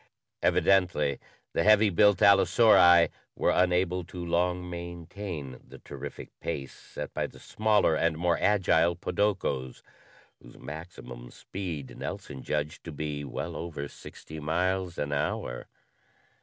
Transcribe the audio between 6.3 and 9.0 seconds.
pace set by the smaller and more agile